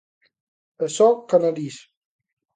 [0.85, 1.75] E só co nariz!